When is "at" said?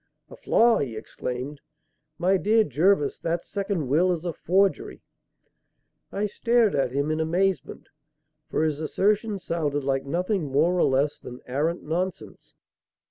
6.73-6.91